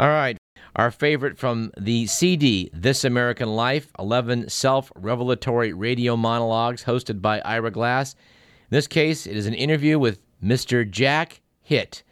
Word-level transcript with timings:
All 0.00 0.08
right. 0.08 0.38
Our 0.76 0.90
favorite 0.90 1.36
from 1.36 1.72
the 1.76 2.06
CD, 2.06 2.70
This 2.72 3.04
American 3.04 3.50
Life 3.50 3.92
11 3.98 4.48
Self 4.48 4.90
Revelatory 4.96 5.74
Radio 5.74 6.16
Monologues, 6.16 6.84
hosted 6.84 7.20
by 7.20 7.40
Ira 7.40 7.70
Glass. 7.70 8.14
In 8.14 8.76
this 8.76 8.86
case, 8.86 9.26
it 9.26 9.36
is 9.36 9.44
an 9.44 9.52
interview 9.52 9.98
with 9.98 10.18
Mr. 10.42 10.90
Jack 10.90 11.42
Hitt, 11.60 12.02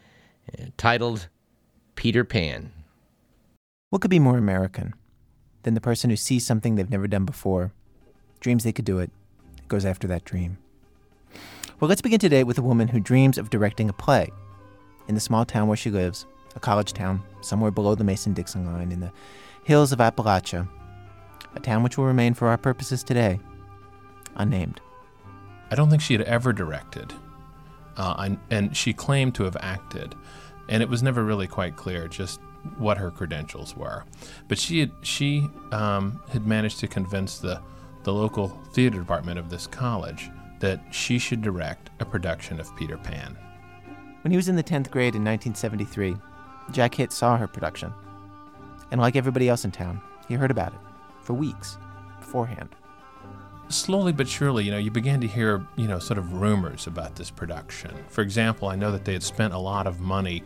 titled 0.77 1.29
Peter 1.95 2.25
Pan. 2.25 2.73
What 3.89 4.03
could 4.03 4.11
be 4.11 4.19
more 4.19 4.37
American 4.37 4.93
than 5.63 5.73
the 5.73 5.81
person 5.81 6.11
who 6.11 6.17
sees 6.17 6.45
something 6.45 6.75
they've 6.75 6.91
never 6.91 7.09
done 7.09 7.25
before, 7.25 7.73
dreams 8.39 8.65
they 8.65 8.73
could 8.73 8.85
do 8.85 8.99
it, 8.99 9.11
goes 9.67 9.87
after 9.87 10.07
that 10.09 10.27
dream? 10.27 10.59
Well, 11.81 11.89
let's 11.89 12.03
begin 12.03 12.21
today 12.21 12.45
with 12.45 12.59
a 12.59 12.63
woman 12.63 12.89
who 12.89 13.01
dreams 13.01 13.39
of 13.39 13.49
directing 13.49 13.89
a 13.89 13.95
play 13.95 14.29
in 15.09 15.15
the 15.15 15.23
small 15.23 15.47
town 15.47 15.69
where 15.69 15.77
she 15.79 15.91
lives, 15.91 16.27
a 16.59 16.61
college 16.61 16.93
town 16.93 17.23
somewhere 17.41 17.71
below 17.71 17.95
the 17.95 18.05
Mason 18.05 18.35
Dixon 18.35 18.67
line 18.67 18.91
in 18.91 18.99
the 18.99 19.13
hills 19.63 19.93
of 19.93 20.01
Appalachia, 20.01 20.69
a 21.55 21.61
town 21.61 21.85
which 21.85 21.97
will 21.97 22.05
remain 22.05 22.35
for 22.35 22.49
our 22.49 22.59
purposes 22.59 23.05
today 23.05 23.39
unnamed. 24.37 24.81
I 25.71 25.77
don't 25.77 25.89
think 25.89 26.03
she 26.03 26.15
had 26.15 26.23
ever 26.23 26.53
directed, 26.53 27.13
uh, 27.97 28.35
and 28.51 28.77
she 28.77 28.93
claimed 28.93 29.37
to 29.37 29.45
have 29.45 29.57
acted, 29.61 30.15
and 30.69 30.83
it 30.83 30.89
was 30.89 31.03
never 31.03 31.25
really 31.25 31.47
quite 31.47 31.77
clear 31.77 32.09
just 32.09 32.41
what 32.77 32.99
her 32.99 33.11
credentials 33.11 33.77
were. 33.77 34.05
But 34.49 34.59
she 34.59 34.81
had 34.81 34.91
she 35.03 35.49
um, 35.71 36.21
had 36.31 36.45
managed 36.47 36.81
to 36.81 36.89
convince 36.89 37.39
the 37.39 37.61
the 38.03 38.13
local 38.13 38.49
theater 38.73 38.99
department 38.99 39.39
of 39.39 39.49
this 39.49 39.67
college 39.67 40.31
that 40.61 40.81
she 40.91 41.19
should 41.19 41.43
direct 41.43 41.91
a 42.01 42.05
production 42.05 42.59
of 42.59 42.75
Peter 42.75 42.97
Pan. 42.97 43.39
When 44.23 44.33
he 44.33 44.37
was 44.37 44.49
in 44.49 44.57
the 44.57 44.65
10th 44.65 44.91
grade 44.91 45.15
in 45.15 45.25
1973, 45.25 46.17
Jack 46.71 46.95
Hitt 46.95 47.13
saw 47.13 47.37
her 47.37 47.47
production. 47.47 47.93
And 48.91 49.01
like 49.01 49.17
everybody 49.17 49.49
else 49.49 49.65
in 49.65 49.71
town, 49.71 50.01
he 50.29 50.35
heard 50.35 50.51
about 50.51 50.73
it 50.73 50.79
for 51.23 51.35
weeks 51.35 51.79
beforehand. 52.19 52.71
Slowly 53.71 54.13
but 54.13 54.27
surely, 54.27 54.65
you 54.65 54.71
know, 54.71 54.79
you 54.79 54.91
began 54.91 55.21
to 55.21 55.27
hear, 55.27 55.67
you 55.77 55.87
know, 55.87 55.99
sort 55.99 56.17
of 56.17 56.41
rumors 56.41 56.87
about 56.87 57.17
this 57.17 57.31
production. 57.31 57.91
For 58.09 58.23
example, 58.23 58.69
I 58.69 58.77
know 58.77 58.91
that 58.93 59.05
they 59.05 59.13
had 59.13 59.23
spent 59.23 59.53
a 59.53 59.59
lot 59.59 59.87
of 59.87 60.01
money 60.01 60.43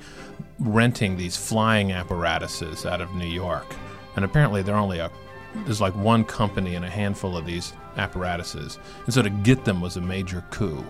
renting 0.58 1.16
these 1.16 1.36
flying 1.36 1.92
apparatuses 1.92 2.84
out 2.84 3.00
of 3.00 3.14
New 3.14 3.28
York. 3.28 3.76
And 4.16 4.24
apparently 4.24 4.62
they're 4.62 4.76
only 4.76 4.98
a 4.98 5.10
there's 5.64 5.80
like 5.80 5.94
one 5.94 6.24
company 6.24 6.74
and 6.74 6.84
a 6.84 6.90
handful 6.90 7.36
of 7.36 7.44
these 7.44 7.74
apparatuses. 7.96 8.78
And 9.04 9.14
so 9.14 9.22
to 9.22 9.30
get 9.30 9.64
them 9.64 9.80
was 9.80 9.96
a 9.96 10.00
major 10.00 10.42
coup. 10.50 10.84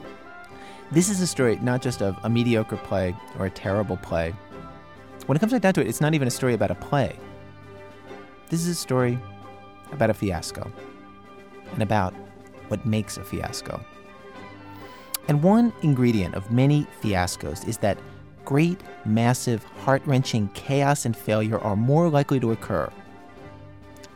This 0.91 1.09
is 1.09 1.21
a 1.21 1.27
story 1.27 1.59
not 1.63 1.83
just 1.83 2.03
of 2.03 2.17
a 2.23 2.31
mediocre 2.31 2.77
play 2.77 3.15
or 3.39 3.47
a 3.47 3.51
terrible 3.51 3.97
play. 3.97 4.35
When 5.27 5.37
it 5.37 5.41
comes 5.41 5.53
right 5.53 5.63
down 5.63 5.75
to 5.75 5.81
it, 5.81 5.87
it's 5.87 6.01
not 6.01 6.15
even 6.15 6.27
a 6.29 6.31
story 6.31 6.55
about 6.55 6.71
a 6.71 6.75
play. 6.75 7.17
This 8.49 8.61
is 8.61 8.69
a 8.69 8.75
story 8.75 9.19
about 9.93 10.11
a 10.11 10.15
fiasco 10.15 10.71
and 11.73 11.83
about 11.83 12.13
what 12.69 12.85
makes 12.85 13.17
a 13.17 13.25
fiasco. 13.25 13.85
And 15.29 15.43
one 15.43 15.73
ingredient 15.83 16.35
of 16.35 16.51
many 16.51 16.87
fiascos 17.01 17.67
is 17.69 17.79
that 17.79 17.99
great, 18.45 18.81
massive, 19.05 19.63
heart 19.65 20.03
wrenching 20.05 20.49
chaos 20.55 21.05
and 21.05 21.17
failure 21.17 21.59
are 21.61 21.77
more 21.77 22.09
likely 22.09 22.41
to 22.41 22.51
occur 22.51 22.91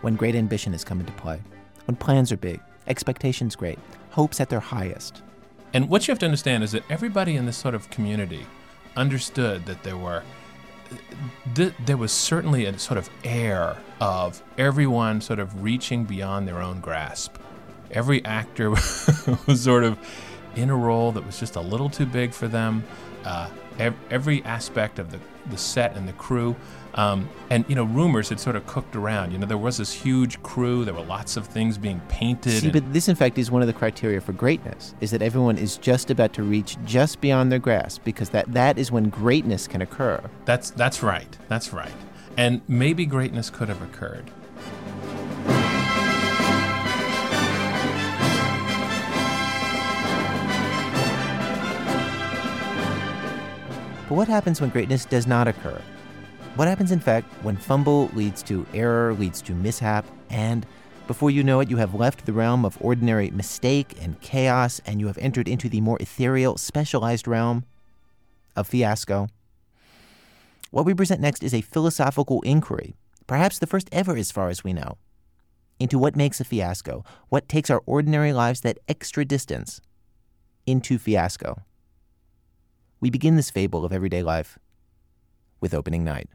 when 0.01 0.17
great 0.17 0.35
ambition 0.35 0.73
has 0.73 0.85
come 0.85 1.01
into 1.01 1.13
play, 1.13 1.41
when 1.87 1.97
plans 1.97 2.33
are 2.33 2.37
big, 2.37 2.61
expectations 2.89 3.55
great, 3.55 3.79
hopes 4.11 4.41
at 4.41 4.49
their 4.49 4.61
highest. 4.61 5.23
And 5.73 5.89
what 5.89 6.07
you 6.07 6.13
have 6.13 6.19
to 6.21 6.27
understand 6.27 6.65
is 6.65 6.73
that 6.73 6.83
everybody 6.91 7.37
in 7.37 7.47
this 7.47 7.57
sort 7.57 7.75
of 7.75 7.89
community 7.91 8.47
understood 8.97 9.67
that 9.67 9.83
there 9.83 9.97
were 9.97 10.23
th- 11.55 11.75
there 11.85 11.97
was 11.97 12.13
certainly 12.13 12.65
a 12.65 12.79
sort 12.79 12.99
of 12.99 13.09
air 13.25 13.77
of 14.01 14.43
everyone 14.59 15.21
sort 15.21 15.39
of 15.39 15.63
reaching 15.63 16.05
beyond 16.05 16.47
their 16.47 16.61
own 16.61 16.81
grasp. 16.81 17.37
Every 17.91 18.25
actor 18.25 18.71
was 19.47 19.61
sort 19.63 19.85
of 19.85 19.99
in 20.55 20.71
a 20.71 20.77
role 20.77 21.13
that 21.13 21.25
was 21.25 21.39
just 21.39 21.57
a 21.57 21.61
little 21.61 21.89
too 21.91 22.07
big 22.07 22.33
for 22.33 22.49
them. 22.49 22.85
Uh, 23.25 23.49
ev- 23.79 23.97
every 24.11 24.45
aspect 24.45 24.99
of 24.99 25.11
the, 25.11 25.21
the 25.51 25.59
set 25.59 25.97
and 25.97 26.09
the 26.09 26.13
crew 26.15 26.57
um, 26.97 27.29
and 27.51 27.65
you 27.69 27.75
know, 27.75 27.85
rumors 27.85 28.31
had 28.31 28.41
sort 28.41 28.57
of 28.57 28.67
cooked 28.67 28.97
around. 28.97 29.33
You 29.33 29.39
know, 29.39 29.47
there 29.47 29.59
was 29.59 29.77
this 29.77 29.93
huge 29.93 30.43
crew. 30.43 30.85
There 30.85 30.95
were 30.95 31.05
lots 31.05 31.37
of 31.37 31.47
things 31.47 31.77
being 31.77 32.01
painted. 32.09 32.53
See, 32.53 32.71
but 32.71 32.93
this, 32.93 33.09
in 33.09 33.15
fact, 33.15 33.37
is 33.39 33.51
one 33.51 33.63
of 33.63 33.69
the 33.69 33.75
criteria 33.75 34.21
for 34.21 34.33
greatness: 34.33 34.95
is 35.01 35.11
that 35.11 35.23
everyone 35.23 35.59
is 35.59 35.77
just 35.77 36.11
about 36.11 36.33
to 36.35 36.43
reach 36.43 36.77
just 36.85 37.21
beyond 37.21 37.53
their 37.53 37.59
grasp, 37.59 38.03
because 38.05 38.31
that 38.31 38.51
that 38.53 38.79
is 38.79 38.91
when 38.91 39.11
greatness 39.11 39.69
can 39.69 39.83
occur. 39.83 40.21
That's 40.47 40.71
that's 40.71 41.03
right. 41.03 41.37
That's 41.49 41.73
right. 41.73 41.93
And 42.39 42.63
maybe 42.69 43.07
greatness 43.07 43.51
could 43.51 43.69
have 43.69 43.83
occurred. 43.83 44.31
But 54.09 54.15
what 54.15 54.29
happens 54.29 54.61
when 54.61 54.71
greatness 54.71 55.05
does 55.05 55.27
not 55.27 55.49
occur? 55.49 55.83
What 56.57 56.69
happens, 56.69 56.91
in 56.91 57.01
fact, 57.01 57.31
when 57.45 57.59
fumble 57.59 58.11
leads 58.15 58.43
to 58.45 58.67
error, 58.73 59.13
leads 59.13 59.43
to 59.43 59.53
mishap, 59.53 60.07
and 60.31 60.65
before 61.07 61.31
you 61.31 61.45
know 61.45 61.61
it, 61.61 61.69
you 61.69 61.77
have 61.77 61.95
left 61.95 62.25
the 62.25 62.33
realm 62.33 62.65
of 62.65 62.79
ordinary 62.81 63.29
mistake 63.29 63.95
and 64.01 64.19
chaos, 64.23 64.81
and 64.87 64.99
you 64.99 65.07
have 65.07 65.19
entered 65.19 65.49
into 65.49 65.69
the 65.69 65.83
more 65.83 65.99
ethereal, 66.01 66.57
specialized 66.57 67.29
realm 67.29 67.67
of 68.57 68.67
fiasco? 68.67 69.29
What 70.71 70.87
we 70.87 70.95
present 70.95 71.21
next 71.21 71.43
is 71.43 71.53
a 71.53 71.61
philosophical 71.61 72.41
inquiry, 72.41 72.97
perhaps 73.27 73.59
the 73.59 73.67
first 73.67 73.91
ever 73.93 74.17
as 74.17 74.33
far 74.33 74.49
as 74.49 74.65
we 74.65 74.73
know, 74.73 74.97
into 75.79 75.99
what 75.99 76.17
makes 76.17 76.41
a 76.41 76.45
fiasco, 76.45 77.05
what 77.29 77.51
takes 77.51 77.69
our 77.69 77.83
ordinary 77.85 78.33
lives 78.33 78.63
that 78.63 78.79
extra 78.89 79.27
distance 79.27 79.83
into 80.67 80.97
fiasco. 80.97 81.61
We 82.99 83.11
begin 83.11 83.37
this 83.37 83.51
fable 83.51 83.85
of 83.85 83.93
everyday 83.93 84.23
life 84.23 84.59
with 85.61 85.75
opening 85.75 86.03
night. 86.03 86.31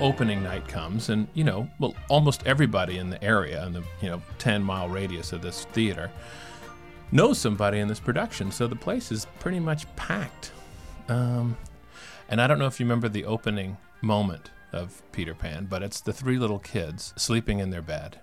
Opening 0.00 0.42
night 0.42 0.66
comes, 0.68 1.08
and 1.08 1.28
you 1.34 1.44
know, 1.44 1.68
well, 1.78 1.94
almost 2.08 2.46
everybody 2.46 2.98
in 2.98 3.10
the 3.10 3.22
area, 3.22 3.64
in 3.66 3.72
the 3.72 3.82
you 4.00 4.08
know, 4.08 4.22
10 4.38 4.62
mile 4.62 4.88
radius 4.88 5.32
of 5.32 5.42
this 5.42 5.64
theater, 5.66 6.10
knows 7.12 7.38
somebody 7.38 7.78
in 7.78 7.88
this 7.88 8.00
production. 8.00 8.50
So 8.50 8.66
the 8.66 8.76
place 8.76 9.10
is 9.10 9.26
pretty 9.40 9.60
much 9.60 9.84
packed. 9.96 10.52
Um, 11.08 11.56
and 12.28 12.40
I 12.40 12.46
don't 12.46 12.58
know 12.58 12.66
if 12.66 12.78
you 12.78 12.86
remember 12.86 13.08
the 13.08 13.24
opening 13.24 13.76
moment 14.02 14.50
of 14.72 15.02
Peter 15.12 15.34
Pan, 15.34 15.66
but 15.66 15.82
it's 15.82 16.00
the 16.00 16.12
three 16.12 16.38
little 16.38 16.58
kids 16.58 17.14
sleeping 17.16 17.58
in 17.58 17.70
their 17.70 17.82
bed, 17.82 18.20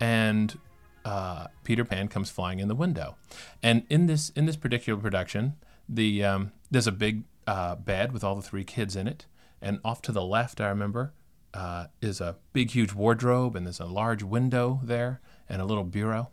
and 0.00 0.58
uh, 1.04 1.46
Peter 1.62 1.84
Pan 1.84 2.08
comes 2.08 2.30
flying 2.30 2.58
in 2.58 2.68
the 2.68 2.74
window. 2.74 3.16
And 3.62 3.84
in 3.88 4.06
this 4.06 4.30
in 4.30 4.46
this 4.46 4.56
particular 4.56 5.00
production, 5.00 5.54
the 5.88 6.24
um, 6.24 6.52
there's 6.70 6.86
a 6.86 6.92
big 6.92 7.24
uh, 7.46 7.76
bed 7.76 8.12
with 8.12 8.24
all 8.24 8.34
the 8.34 8.42
three 8.42 8.64
kids 8.64 8.96
in 8.96 9.06
it 9.06 9.26
and 9.64 9.80
off 9.82 10.02
to 10.02 10.12
the 10.12 10.22
left, 10.22 10.60
I 10.60 10.68
remember, 10.68 11.14
uh, 11.54 11.86
is 12.02 12.20
a 12.20 12.36
big, 12.52 12.70
huge 12.70 12.92
wardrobe, 12.92 13.56
and 13.56 13.66
there's 13.66 13.80
a 13.80 13.86
large 13.86 14.22
window 14.22 14.80
there 14.84 15.20
and 15.48 15.62
a 15.62 15.64
little 15.64 15.84
bureau. 15.84 16.30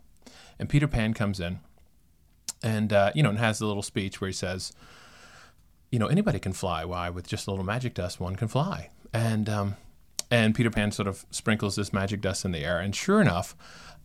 And 0.58 0.68
Peter 0.68 0.86
Pan 0.86 1.14
comes 1.14 1.40
in, 1.40 1.60
and 2.62 2.92
uh, 2.92 3.10
you 3.14 3.22
know, 3.22 3.30
and 3.30 3.38
has 3.38 3.58
the 3.58 3.66
little 3.66 3.82
speech 3.82 4.20
where 4.20 4.28
he 4.28 4.34
says, 4.34 4.72
"You 5.90 5.98
know, 5.98 6.06
anybody 6.06 6.38
can 6.38 6.52
fly. 6.52 6.84
Why, 6.84 7.08
with 7.08 7.26
just 7.26 7.46
a 7.46 7.50
little 7.50 7.64
magic 7.64 7.94
dust, 7.94 8.20
one 8.20 8.36
can 8.36 8.48
fly." 8.48 8.90
And 9.12 9.48
um, 9.48 9.76
and 10.30 10.54
Peter 10.54 10.70
Pan 10.70 10.92
sort 10.92 11.08
of 11.08 11.24
sprinkles 11.30 11.74
this 11.74 11.92
magic 11.92 12.20
dust 12.20 12.44
in 12.44 12.52
the 12.52 12.64
air, 12.64 12.78
and 12.78 12.94
sure 12.94 13.20
enough, 13.20 13.56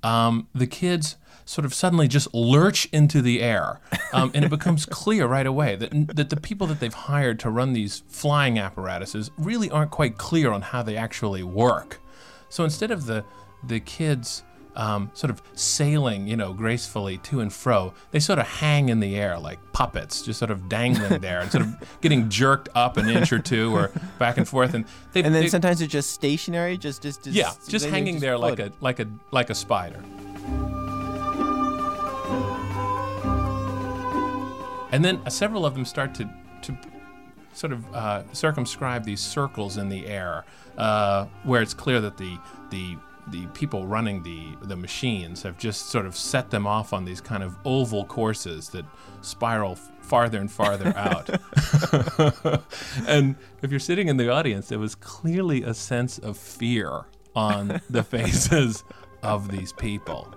um, 0.03 0.47
the 0.53 0.67
kids 0.67 1.17
sort 1.45 1.63
of 1.63 1.73
suddenly 1.73 2.07
just 2.07 2.33
lurch 2.33 2.87
into 2.91 3.21
the 3.21 3.41
air. 3.41 3.79
Um, 4.11 4.31
and 4.35 4.43
it 4.43 4.49
becomes 4.49 4.85
clear 4.89 5.27
right 5.27 5.47
away 5.47 5.75
that, 5.77 6.15
that 6.15 6.29
the 6.29 6.35
people 6.35 6.67
that 6.67 6.79
they've 6.79 6.93
hired 6.93 7.39
to 7.39 7.49
run 7.49 7.73
these 7.73 8.03
flying 8.07 8.59
apparatuses 8.59 9.31
really 9.37 9.71
aren't 9.71 9.91
quite 9.91 10.17
clear 10.17 10.51
on 10.51 10.61
how 10.61 10.83
they 10.83 10.97
actually 10.97 11.43
work. 11.43 12.01
So 12.49 12.63
instead 12.63 12.91
of 12.91 13.05
the, 13.05 13.23
the 13.63 13.79
kids 13.79 14.43
um, 14.77 15.11
sort 15.13 15.31
of 15.31 15.41
sailing, 15.55 16.27
you 16.27 16.37
know, 16.37 16.53
gracefully 16.53 17.17
to 17.17 17.41
and 17.41 17.51
fro, 17.51 17.93
they 18.11 18.19
sort 18.19 18.39
of 18.39 18.47
hang 18.47 18.89
in 18.89 18.99
the 18.99 19.17
air 19.17 19.37
like 19.37 19.59
puppets, 19.73 20.21
just 20.21 20.39
sort 20.39 20.51
of 20.51 20.69
dangling 20.69 21.19
there 21.21 21.41
and 21.41 21.51
sort 21.51 21.63
of 21.63 21.99
getting 21.99 22.29
jerked 22.29 22.69
up 22.75 22.95
an 22.95 23.09
inch 23.09 23.33
or 23.33 23.39
two 23.39 23.75
or 23.75 23.91
back 24.19 24.37
and 24.37 24.47
forth. 24.47 24.73
And, 24.73 24.85
they, 25.13 25.23
and 25.23 25.33
then 25.33 25.43
they, 25.43 25.49
sometimes 25.49 25.79
they're 25.79 25.87
just 25.87 26.11
stationary, 26.11 26.77
just 26.77 27.01
just, 27.01 27.23
just 27.23 27.35
yeah, 27.35 27.51
just 27.67 27.87
hanging 27.87 28.15
just 28.15 28.21
there 28.21 28.37
like 28.37 28.59
a 28.59 28.71
like 28.79 28.99
a 28.99 29.07
like 29.31 29.49
a 29.49 29.55
spider. 29.55 30.01
And 34.91 35.03
then 35.03 35.19
uh, 35.25 35.29
several 35.29 35.65
of 35.65 35.73
them 35.73 35.85
start 35.85 36.15
to, 36.15 36.29
to 36.61 36.77
sort 37.53 37.73
of 37.73 37.93
uh, 37.93 38.23
circumscribe 38.31 39.03
these 39.03 39.19
circles 39.19 39.77
in 39.77 39.89
the 39.89 40.07
air 40.07 40.45
uh, 40.77 41.25
where 41.43 41.61
it's 41.61 41.73
clear 41.73 41.99
that 42.01 42.17
the, 42.17 42.37
the, 42.69 42.95
the 43.31 43.45
people 43.47 43.85
running 43.87 44.23
the, 44.23 44.55
the 44.67 44.75
machines 44.75 45.43
have 45.43 45.57
just 45.57 45.87
sort 45.89 46.05
of 46.05 46.15
set 46.15 46.49
them 46.49 46.65
off 46.67 46.93
on 46.93 47.05
these 47.05 47.21
kind 47.21 47.43
of 47.43 47.55
oval 47.65 48.05
courses 48.05 48.69
that 48.69 48.85
spiral 49.21 49.75
farther 49.75 50.39
and 50.39 50.51
farther 50.51 50.93
out. 50.95 51.29
and 53.07 53.35
if 53.61 53.71
you're 53.71 53.79
sitting 53.79 54.07
in 54.07 54.17
the 54.17 54.29
audience, 54.31 54.67
there 54.69 54.79
was 54.79 54.95
clearly 54.95 55.63
a 55.63 55.73
sense 55.73 56.17
of 56.19 56.37
fear 56.37 57.05
on 57.35 57.81
the 57.89 58.03
faces 58.15 58.83
of 59.23 59.49
these 59.51 59.73
people. 59.73 60.33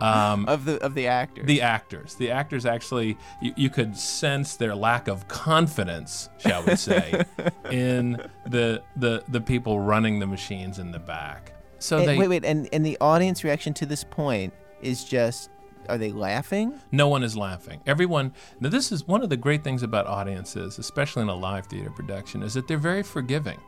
Um, 0.00 0.46
Of 0.48 0.64
the 0.64 0.82
of 0.82 0.94
the 0.94 1.06
actors. 1.06 1.46
the 1.46 1.60
actors. 1.60 2.14
The 2.14 2.30
actors 2.30 2.64
actually, 2.64 3.18
you, 3.42 3.52
you 3.58 3.68
could 3.70 3.94
sense 3.94 4.56
their 4.56 4.74
lack 4.74 5.06
of 5.06 5.28
confidence, 5.28 6.30
shall 6.38 6.64
we 6.64 6.76
say, 6.76 7.24
in 7.70 8.12
the 8.46 8.82
the 8.96 9.22
the 9.28 9.40
people 9.42 9.80
running 9.80 10.18
the 10.18 10.26
machines 10.26 10.78
in 10.78 10.92
the 10.92 10.98
back. 10.98 11.52
So 11.82 11.98
And- 11.98 12.08
they, 12.08 12.16
wait, 12.16 12.28
wait, 12.28 12.44
and 12.44 12.68
and 12.72 12.86
the 12.86 12.96
audience 13.00 13.42
reaction 13.44 13.74
to 13.74 13.86
this 13.86 14.04
point 14.04 14.52
is 14.80 15.04
just 15.04 15.50
are 15.88 15.98
they 15.98 16.12
laughing? 16.12 16.78
no 16.92 17.08
one 17.08 17.24
is 17.24 17.36
laughing. 17.36 17.80
Everyone. 17.86 18.32
Now, 18.60 18.68
this 18.68 18.92
is 18.92 19.08
one 19.08 19.22
of 19.22 19.30
the 19.30 19.36
great 19.36 19.64
things 19.64 19.82
about 19.82 20.06
audiences, 20.06 20.78
especially 20.78 21.22
in 21.22 21.28
a 21.28 21.34
live 21.34 21.66
theater 21.66 21.90
production, 21.90 22.42
is 22.44 22.54
that 22.54 22.68
they're 22.68 22.78
very 22.78 23.02
forgiving. 23.02 23.58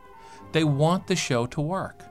They 0.53 0.63
want 0.63 1.07
the 1.07 1.15
show 1.17 1.45
to 1.47 1.59
work, 1.59 2.03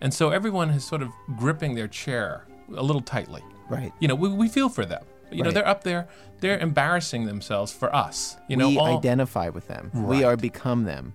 and 0.00 0.12
so 0.12 0.30
everyone 0.30 0.70
is 0.70 0.84
sort 0.84 1.00
of 1.02 1.10
gripping 1.36 1.76
their 1.76 1.86
chair 1.86 2.46
a 2.76 2.82
little 2.82 3.02
tightly. 3.02 3.42
Right. 3.68 3.92
You 4.00 4.08
know, 4.08 4.16
we, 4.16 4.28
we 4.28 4.48
feel 4.48 4.68
for 4.68 4.84
them. 4.84 5.04
You 5.30 5.42
know, 5.44 5.50
they're 5.50 5.66
up 5.66 5.82
there, 5.84 6.08
they're 6.40 6.58
embarrassing 6.58 7.24
themselves 7.24 7.72
for 7.72 7.94
us. 7.94 8.36
You 8.48 8.56
know, 8.56 8.68
we 8.68 8.78
all, 8.78 8.98
identify 8.98 9.48
with 9.48 9.66
them. 9.68 9.90
We 9.94 10.24
are 10.24 10.36
become 10.36 10.84
them. 10.84 11.14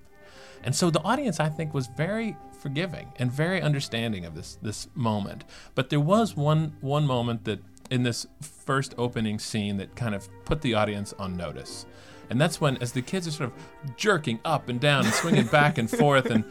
And 0.64 0.76
so 0.76 0.90
the 0.90 1.02
audience, 1.02 1.40
I 1.40 1.50
think, 1.50 1.74
was 1.74 1.88
very 1.88 2.36
forgiving 2.58 3.12
and 3.18 3.32
very 3.32 3.62
understanding 3.62 4.26
of 4.26 4.36
this 4.36 4.58
this 4.62 4.88
moment. 4.96 5.44
But 5.76 5.90
there 5.90 6.00
was 6.00 6.36
one 6.36 6.76
one 6.82 7.06
moment 7.06 7.46
that 7.46 7.60
in 7.90 8.04
this 8.04 8.28
first 8.42 8.94
opening 8.98 9.40
scene 9.40 9.78
that 9.78 9.96
kind 9.96 10.14
of 10.14 10.28
put 10.46 10.62
the 10.62 10.74
audience 10.74 11.14
on 11.18 11.38
notice. 11.38 11.86
And 12.30 12.42
that's 12.42 12.60
when, 12.60 12.76
as 12.78 12.92
the 12.92 13.02
kids 13.02 13.26
are 13.28 13.32
sort 13.32 13.52
of 13.52 13.96
jerking 13.96 14.40
up 14.44 14.68
and 14.68 14.82
down 14.82 15.06
and 15.06 15.14
swinging 15.14 15.48
back 15.48 15.78
and 15.78 15.90
forth 15.90 16.26
and, 16.26 16.44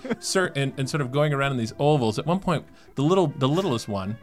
and 0.57 0.73
and 0.79 0.89
sort 0.89 1.03
of 1.03 1.13
going 1.13 1.35
around 1.35 1.53
in 1.53 1.59
these 1.59 1.75
ovals, 1.79 2.19
at 2.19 2.25
one 2.25 2.41
point, 2.41 2.65
the 2.95 3.03
little 3.03 3.27
the 3.39 3.49
littlest 3.49 3.87
one, 3.87 4.17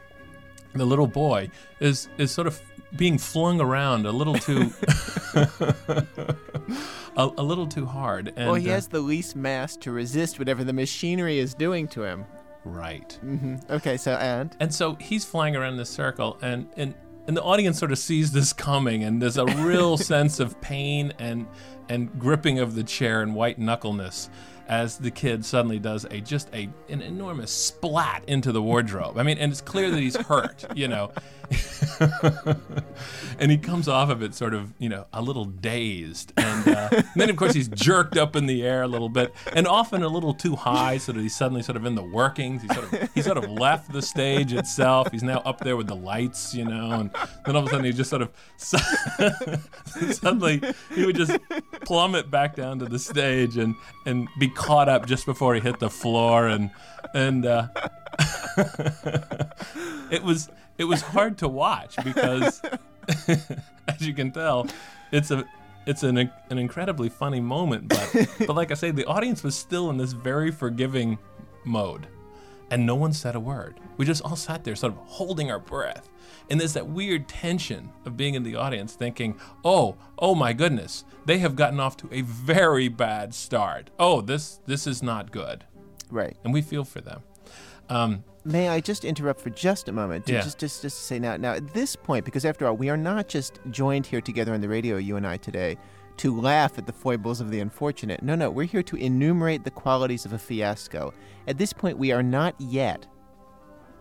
the 0.74 0.86
little 0.86 1.06
boy, 1.06 1.50
is 1.79 2.09
is 2.18 2.31
sort 2.31 2.47
of 2.47 2.59
being 2.95 3.18
flung 3.18 3.59
around 3.59 4.06
a 4.06 4.12
little 4.12 4.36
too 4.36 4.71
a, 7.18 7.30
a 7.38 7.44
little 7.44 7.68
too 7.68 7.86
hard. 7.86 8.33
And, 8.36 8.48
well, 8.48 8.56
he 8.56 8.69
uh, 8.69 8.74
has 8.74 8.88
the 8.88 9.00
least 9.00 9.36
mass 9.36 9.75
to 9.77 9.92
resist 9.92 10.39
whatever 10.39 10.63
the 10.63 10.74
machinery 10.74 11.39
is 11.39 11.54
doing 11.54 11.88
to 11.89 12.04
him. 12.04 12.25
right. 12.65 13.18
Mm-hmm. 13.24 13.57
Okay, 13.69 13.98
so 13.98 14.13
and 14.13 14.56
And 14.60 14.74
so 14.74 14.95
he's 14.95 15.25
flying 15.25 15.56
around 15.56 15.77
this 15.77 15.89
circle, 15.89 16.38
and 16.42 16.68
and 16.77 16.94
and 17.27 17.38
the 17.38 17.44
audience 17.44 17.80
sort 17.80 17.92
of 17.92 17.98
sees 17.98 18.31
this 18.31 18.54
coming, 18.54 19.04
and 19.04 19.21
there's 19.21 19.38
a 19.38 19.45
real 19.45 19.98
sense 20.13 20.39
of 20.39 20.60
pain 20.62 21.13
and 21.19 21.48
and 21.89 22.18
gripping 22.19 22.60
of 22.60 22.75
the 22.75 22.83
chair 22.83 23.21
and 23.21 23.36
white 23.36 23.60
knuckleness 23.60 24.30
as 24.68 24.98
the 24.98 25.12
kid 25.12 25.45
suddenly 25.45 25.80
does 25.80 26.06
a 26.06 26.21
just 26.21 26.54
a 26.54 26.69
an 26.89 27.01
enormous 27.01 27.51
splat 27.51 28.24
into 28.27 28.51
the 28.51 28.62
wardrobe. 28.62 29.18
I 29.18 29.24
mean, 29.24 29.38
and 29.38 29.51
it's 29.51 29.62
clear 29.62 29.92
that 29.92 30.00
he's 30.00 30.15
hurt, 30.15 30.65
you 30.75 30.88
know. 30.88 31.12
and 33.39 33.51
he 33.51 33.57
comes 33.57 33.88
off 33.88 34.10
of 34.10 34.24
it 34.24 34.33
sort 34.33 34.54
of, 34.54 34.74
you 34.80 34.89
know, 34.89 35.06
a 35.13 35.21
little 35.21 35.45
dazed, 35.45 36.33
and, 36.38 36.68
uh, 36.68 36.89
and 36.92 37.06
then 37.15 37.30
of 37.30 37.36
course 37.36 37.54
he's 37.54 37.68
jerked 37.68 38.18
up 38.18 38.36
in 38.36 38.45
the 38.45 38.63
air 38.63 38.83
a 38.83 38.88
little 38.88 39.10
bit, 39.10 39.33
and 39.54 39.68
often 39.68 40.04
a 40.04 40.07
little 40.07 40.33
too 40.33 40.56
high, 40.56 40.98
so 40.98 41.12
that 41.12 41.19
he's 41.21 41.36
suddenly 41.36 41.62
sort 41.62 41.75
of 41.75 41.86
in 41.86 41.95
the 41.95 42.04
workings. 42.04 42.62
He 42.62 42.68
sort 42.69 42.92
of 42.92 43.13
he 43.13 43.21
sort 43.21 43.38
of 43.38 43.50
left 43.50 43.92
the 43.92 44.01
stage 44.01 44.54
itself. 44.54 45.12
He's 45.12 45.24
now 45.24 45.39
up 45.39 45.60
there 45.60 45.75
with 45.75 45.88
the 45.88 45.95
lights, 45.95 46.54
you 46.54 46.65
know, 46.65 46.92
and 46.92 47.12
then 47.45 47.56
all 47.56 47.63
of 47.63 47.68
a 47.68 47.71
sudden 47.71 47.86
he 47.86 47.92
just 47.92 48.10
sort 48.10 48.21
of 48.21 48.31
suddenly 50.13 50.62
he 50.95 51.06
would 51.06 51.15
just 51.15 51.38
plummet 51.81 52.31
back 52.31 52.56
down 52.56 52.80
to 52.80 52.86
the 52.86 53.00
stage 53.00 53.57
and 53.57 53.75
and 54.06 54.27
be 54.39 54.48
caught 54.55 54.89
up 54.89 55.05
just 55.05 55.25
before 55.25 55.55
he 55.55 55.61
hit 55.61 55.79
the 55.79 55.89
floor, 55.89 56.47
and 56.47 56.71
and. 57.13 57.45
Uh, 57.45 57.67
it 60.11 60.23
was 60.23 60.50
it 60.77 60.83
was 60.85 61.01
hard 61.01 61.38
to 61.38 61.47
watch 61.47 61.95
because 62.03 62.61
as 63.27 64.01
you 64.01 64.13
can 64.13 64.31
tell 64.31 64.67
it's 65.11 65.31
a 65.31 65.44
it's 65.85 66.03
an 66.03 66.17
an 66.17 66.57
incredibly 66.57 67.09
funny 67.09 67.41
moment 67.41 67.88
but 67.88 68.27
but 68.39 68.55
like 68.55 68.71
I 68.71 68.75
say 68.75 68.91
the 68.91 69.05
audience 69.05 69.44
was 69.44 69.55
still 69.55 69.89
in 69.89 69.97
this 69.97 70.13
very 70.13 70.51
forgiving 70.51 71.17
mode 71.65 72.07
and 72.73 72.85
no 72.85 72.95
one 72.95 73.13
said 73.13 73.35
a 73.35 73.39
word 73.39 73.79
we 73.97 74.05
just 74.05 74.23
all 74.23 74.35
sat 74.35 74.63
there 74.63 74.75
sort 74.75 74.93
of 74.93 74.99
holding 75.05 75.51
our 75.51 75.59
breath 75.59 76.09
and 76.49 76.59
there's 76.59 76.73
that 76.73 76.87
weird 76.87 77.27
tension 77.27 77.91
of 78.05 78.17
being 78.17 78.33
in 78.33 78.43
the 78.43 78.55
audience 78.55 78.93
thinking 78.93 79.37
oh 79.63 79.95
oh 80.17 80.33
my 80.33 80.53
goodness 80.53 81.05
they 81.25 81.37
have 81.37 81.55
gotten 81.55 81.79
off 81.79 81.95
to 81.95 82.09
a 82.11 82.21
very 82.21 82.87
bad 82.87 83.33
start 83.33 83.91
oh 83.99 84.21
this 84.21 84.59
this 84.65 84.87
is 84.87 85.03
not 85.03 85.31
good 85.31 85.63
right. 86.09 86.35
and 86.43 86.51
we 86.51 86.61
feel 86.61 86.83
for 86.83 86.99
them 86.99 87.21
um, 87.89 88.23
May 88.45 88.67
I 88.67 88.81
just 88.81 89.05
interrupt 89.05 89.39
for 89.39 89.51
just 89.51 89.87
a 89.87 89.93
moment? 89.93 90.25
To 90.25 90.33
Yeah. 90.33 90.41
Just, 90.41 90.59
just, 90.59 90.81
just 90.81 90.97
to 90.97 91.03
say 91.03 91.19
now, 91.19 91.37
now 91.37 91.53
at 91.53 91.73
this 91.73 91.95
point, 91.95 92.25
because 92.25 92.43
after 92.43 92.67
all, 92.67 92.75
we 92.75 92.89
are 92.89 92.97
not 92.97 93.29
just 93.29 93.59
joined 93.71 94.05
here 94.05 94.19
together 94.19 94.53
on 94.53 94.59
the 94.59 94.67
radio, 94.67 94.97
you 94.97 95.15
and 95.15 95.25
I 95.25 95.37
today, 95.37 95.77
to 96.18 96.39
laugh 96.39 96.77
at 96.77 96.86
the 96.86 96.94
foibles 96.94 97.42
of 97.42 97.50
the 97.50 97.60
unfortunate. 97.60 98.21
No, 98.21 98.36
no, 98.36 98.50
we're 98.50 98.65
here 98.68 98.83
to 98.83 98.95
enumerate 98.95 99.63
the 99.63 99.71
qualities 99.71 100.25
of 100.25 100.33
a 100.33 100.38
fiasco. 100.39 101.13
At 101.48 101.57
this 101.57 101.74
point, 101.74 101.98
we 101.98 102.12
are 102.12 102.24
not 102.24 102.56
yet 102.60 103.07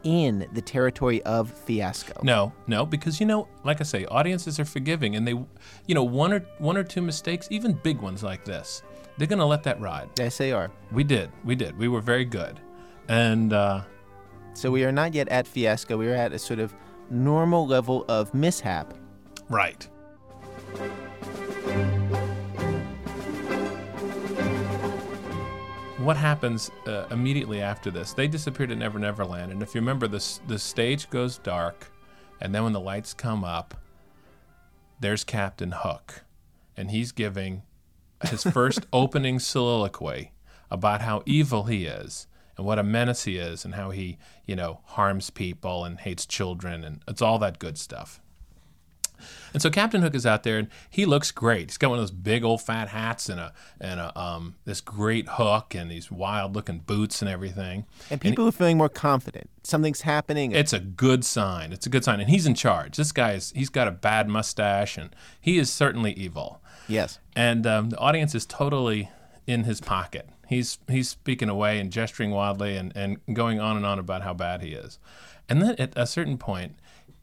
in 0.04 0.48
the 0.52 0.60
territory 0.60 1.22
of 1.22 1.50
fiasco. 1.50 2.20
No, 2.24 2.52
no, 2.66 2.84
because 2.84 3.20
you 3.20 3.26
know, 3.26 3.48
like 3.64 3.80
I 3.80 3.84
say, 3.84 4.04
audiences 4.06 4.58
are 4.58 4.64
forgiving, 4.64 5.14
and 5.16 5.26
they, 5.26 5.32
you 5.32 5.94
know, 5.94 6.02
one 6.02 6.32
or 6.32 6.40
one 6.58 6.76
or 6.76 6.82
two 6.84 7.00
mistakes, 7.02 7.46
even 7.50 7.72
big 7.72 8.00
ones 8.00 8.22
like 8.22 8.44
this, 8.44 8.82
they're 9.16 9.28
gonna 9.28 9.46
let 9.46 9.62
that 9.62 9.80
ride. 9.80 10.08
Yes, 10.18 10.38
they 10.38 10.52
are. 10.52 10.70
We 10.90 11.04
did, 11.04 11.30
we 11.44 11.54
did, 11.54 11.78
we 11.78 11.86
were 11.88 12.00
very 12.00 12.24
good, 12.24 12.60
and 13.08 13.52
uh, 13.52 13.82
So 14.54 14.70
we 14.70 14.84
are 14.84 14.92
not 14.92 15.14
yet 15.14 15.28
at 15.28 15.46
fiasco. 15.46 15.96
We 15.96 16.08
are 16.08 16.14
at 16.14 16.32
a 16.32 16.38
sort 16.38 16.58
of 16.58 16.74
normal 17.08 17.66
level 17.66 18.04
of 18.08 18.34
mishap. 18.34 18.92
right. 19.48 19.88
What 26.02 26.16
happens 26.16 26.68
uh, 26.88 27.06
immediately 27.12 27.60
after 27.60 27.88
this? 27.88 28.12
They 28.12 28.26
disappeared 28.26 28.72
at 28.72 28.78
Never 28.78 28.98
Never 28.98 29.24
Land, 29.24 29.52
and 29.52 29.62
if 29.62 29.72
you 29.72 29.80
remember, 29.80 30.08
this 30.08 30.40
the 30.48 30.58
stage 30.58 31.08
goes 31.10 31.38
dark, 31.38 31.92
and 32.40 32.52
then 32.52 32.64
when 32.64 32.72
the 32.72 32.80
lights 32.80 33.14
come 33.14 33.44
up, 33.44 33.76
there's 34.98 35.22
Captain 35.22 35.70
Hook, 35.70 36.24
and 36.76 36.90
he's 36.90 37.12
giving 37.12 37.62
his 38.24 38.42
first 38.42 38.84
opening 38.92 39.38
soliloquy 39.38 40.32
about 40.72 41.02
how 41.02 41.22
evil 41.24 41.64
he 41.64 41.86
is 41.86 42.26
and 42.56 42.66
what 42.66 42.80
a 42.80 42.82
menace 42.82 43.22
he 43.22 43.36
is 43.36 43.64
and 43.64 43.76
how 43.76 43.90
he, 43.90 44.18
you 44.44 44.56
know, 44.56 44.80
harms 44.86 45.30
people 45.30 45.84
and 45.84 46.00
hates 46.00 46.26
children 46.26 46.82
and 46.82 47.02
it's 47.06 47.22
all 47.22 47.38
that 47.38 47.58
good 47.58 47.76
stuff. 47.76 48.21
And 49.52 49.60
so 49.62 49.70
Captain 49.70 50.02
Hook 50.02 50.14
is 50.14 50.24
out 50.24 50.42
there 50.42 50.58
and 50.58 50.68
he 50.88 51.04
looks 51.06 51.30
great. 51.30 51.70
He's 51.70 51.78
got 51.78 51.90
one 51.90 51.98
of 51.98 52.02
those 52.02 52.10
big 52.10 52.44
old 52.44 52.62
fat 52.62 52.88
hats 52.88 53.28
and 53.28 53.38
a 53.40 53.52
and 53.80 54.00
a 54.00 54.18
um 54.18 54.54
this 54.64 54.80
great 54.80 55.28
hook 55.28 55.74
and 55.74 55.90
these 55.90 56.10
wild 56.10 56.54
looking 56.54 56.78
boots 56.78 57.22
and 57.22 57.30
everything. 57.30 57.86
And 58.10 58.20
people 58.20 58.46
are 58.46 58.52
feeling 58.52 58.78
more 58.78 58.88
confident. 58.88 59.50
Something's 59.64 60.02
happening. 60.02 60.52
It's 60.52 60.72
a 60.72 60.80
good 60.80 61.24
sign. 61.24 61.72
It's 61.72 61.86
a 61.86 61.90
good 61.90 62.04
sign. 62.04 62.20
And 62.20 62.30
he's 62.30 62.46
in 62.46 62.54
charge. 62.54 62.96
This 62.96 63.12
guy 63.12 63.32
is 63.32 63.52
he's 63.54 63.68
got 63.68 63.88
a 63.88 63.92
bad 63.92 64.28
mustache 64.28 64.96
and 64.96 65.14
he 65.40 65.58
is 65.58 65.70
certainly 65.72 66.12
evil. 66.12 66.60
yes. 66.88 67.18
and 67.36 67.66
um, 67.66 67.90
the 67.90 67.98
audience 67.98 68.34
is 68.34 68.44
totally 68.46 69.10
in 69.46 69.64
his 69.64 69.80
pocket. 69.80 70.28
He's 70.48 70.78
he's 70.88 71.08
speaking 71.08 71.48
away 71.48 71.78
and 71.78 71.90
gesturing 71.90 72.30
wildly 72.30 72.76
and, 72.76 72.92
and 72.96 73.18
going 73.32 73.58
on 73.60 73.76
and 73.76 73.86
on 73.86 73.98
about 73.98 74.22
how 74.22 74.34
bad 74.34 74.60
he 74.62 74.72
is. 74.72 74.98
And 75.48 75.60
then 75.62 75.74
at 75.78 75.92
a 75.96 76.06
certain 76.06 76.38
point, 76.38 76.76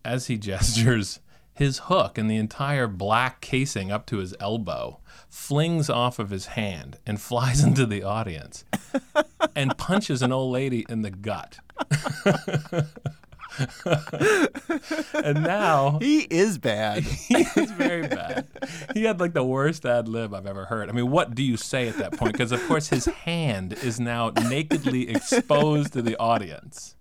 as 0.03 0.27
he 0.27 0.37
gestures, 0.49 1.19
his 1.59 1.79
hook 1.85 2.17
and 2.17 2.31
the 2.31 2.37
entire 2.37 2.87
black 2.87 3.41
casing 3.41 3.91
up 3.91 4.05
to 4.05 4.19
his 4.19 4.33
elbow 4.39 4.97
flings 5.27 5.89
off 5.89 6.17
of 6.17 6.29
his 6.29 6.47
hand 6.47 6.97
and 7.05 7.19
flies 7.29 7.61
into 7.61 7.85
the 7.85 8.01
audience 8.01 8.63
and 9.55 9.77
punches 9.77 10.21
an 10.21 10.31
old 10.31 10.53
lady 10.53 10.85
in 10.87 11.01
the 11.01 11.11
gut. 11.11 11.59
and 15.13 15.43
now 15.43 15.99
He 15.99 16.19
is 16.29 16.57
bad. 16.57 17.03
he 17.27 17.45
was 17.57 17.71
very 17.71 18.07
bad. 18.07 18.47
He 18.93 19.03
had 19.03 19.19
like 19.19 19.33
the 19.33 19.43
worst 19.43 19.85
ad 19.85 20.07
lib 20.07 20.33
I've 20.33 20.47
ever 20.47 20.63
heard. 20.63 20.87
I 20.89 20.93
mean, 20.93 21.11
what 21.11 21.35
do 21.35 21.43
you 21.43 21.57
say 21.57 21.89
at 21.89 21.97
that 21.97 22.13
point? 22.13 22.31
Because 22.31 22.53
of 22.53 22.65
course 22.67 22.87
his 22.87 23.03
hand 23.05 23.73
is 23.73 23.99
now 23.99 24.29
nakedly 24.29 25.09
exposed 25.09 25.91
to 25.91 26.01
the 26.01 26.17
audience. 26.17 26.95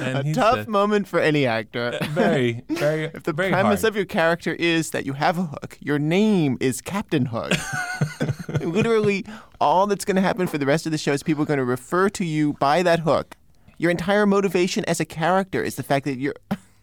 And 0.00 0.28
a 0.28 0.34
tough 0.34 0.54
said- 0.56 0.68
moment 0.68 1.08
for 1.08 1.18
any 1.20 1.46
actor. 1.46 1.98
very, 2.10 2.62
very, 2.68 3.04
If 3.04 3.22
the 3.24 3.32
very 3.32 3.50
premise 3.50 3.82
hard. 3.82 3.92
of 3.92 3.96
your 3.96 4.04
character 4.04 4.54
is 4.54 4.90
that 4.90 5.06
you 5.06 5.14
have 5.14 5.38
a 5.38 5.42
hook, 5.44 5.78
your 5.80 5.98
name 5.98 6.56
is 6.60 6.80
Captain 6.80 7.26
Hook. 7.26 7.52
Literally, 8.60 9.24
all 9.60 9.86
that's 9.86 10.04
going 10.04 10.16
to 10.16 10.22
happen 10.22 10.46
for 10.46 10.58
the 10.58 10.66
rest 10.66 10.86
of 10.86 10.92
the 10.92 10.98
show 10.98 11.12
is 11.12 11.22
people 11.22 11.42
are 11.42 11.46
going 11.46 11.58
to 11.58 11.64
refer 11.64 12.08
to 12.10 12.24
you 12.24 12.54
by 12.54 12.82
that 12.82 13.00
hook. 13.00 13.36
Your 13.78 13.90
entire 13.90 14.24
motivation 14.26 14.84
as 14.86 15.00
a 15.00 15.04
character 15.04 15.62
is 15.62 15.74
the 15.76 15.82
fact 15.82 16.04
that 16.06 16.18
you're. 16.18 16.34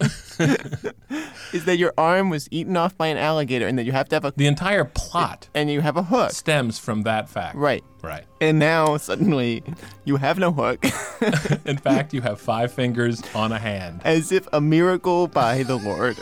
is 1.52 1.64
that 1.66 1.76
your 1.78 1.92
arm 1.96 2.28
was 2.30 2.48
eaten 2.50 2.76
off 2.76 2.96
by 2.98 3.06
an 3.06 3.16
alligator 3.16 3.66
and 3.66 3.78
that 3.78 3.84
you 3.84 3.92
have 3.92 4.08
to 4.08 4.16
have 4.16 4.24
a 4.24 4.32
the 4.36 4.46
entire 4.46 4.84
plot 4.84 5.48
and 5.54 5.70
you 5.70 5.80
have 5.80 5.96
a 5.96 6.02
hook. 6.02 6.32
stems 6.32 6.78
from 6.78 7.02
that 7.02 7.28
fact. 7.28 7.56
Right. 7.56 7.84
Right. 8.02 8.24
And 8.40 8.58
now 8.58 8.96
suddenly 8.98 9.62
you 10.04 10.16
have 10.16 10.38
no 10.38 10.52
hook, 10.52 10.84
In 11.64 11.78
fact, 11.78 12.12
you 12.12 12.20
have 12.20 12.38
five 12.40 12.70
fingers 12.72 13.22
on 13.34 13.50
a 13.52 13.58
hand. 13.58 14.02
as 14.04 14.30
if 14.32 14.46
a 14.52 14.60
miracle 14.60 15.26
by 15.28 15.62
the 15.62 15.76
Lord. 15.76 16.16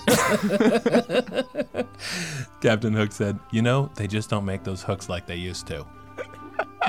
Captain 2.60 2.92
Hook 2.92 3.10
said, 3.12 3.38
You 3.50 3.62
know, 3.62 3.90
they 3.96 4.06
just 4.06 4.30
don't 4.30 4.44
make 4.44 4.62
those 4.62 4.82
hooks 4.82 5.08
like 5.08 5.26
they 5.26 5.34
used 5.36 5.66
to. 5.68 5.84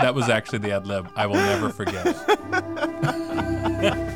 That 0.02 0.14
was 0.14 0.30
actually 0.30 0.60
the 0.60 0.72
ad 0.74 0.86
lib 0.86 1.08
I 1.16 1.26
will 1.26 1.36
never 1.36 1.70
forget. 1.70 2.06
A- 2.28 4.13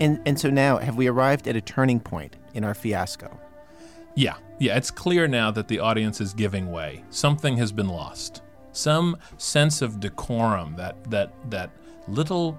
and 0.00 0.20
and 0.26 0.38
so 0.38 0.50
now 0.50 0.78
have 0.78 0.96
we 0.96 1.06
arrived 1.06 1.48
at 1.48 1.56
a 1.56 1.60
turning 1.60 2.00
point 2.00 2.36
in 2.54 2.64
our 2.64 2.74
fiasco? 2.74 3.38
Yeah, 4.14 4.36
yeah, 4.58 4.76
it's 4.76 4.90
clear 4.90 5.28
now 5.28 5.50
that 5.50 5.68
the 5.68 5.78
audience 5.80 6.20
is 6.20 6.32
giving 6.32 6.70
way. 6.72 7.04
Something 7.10 7.56
has 7.58 7.72
been 7.72 7.88
lost. 7.88 8.42
Some 8.72 9.16
sense 9.38 9.82
of 9.82 10.00
decorum, 10.00 10.74
that 10.76 11.10
that 11.10 11.32
that 11.50 11.70
little 12.08 12.58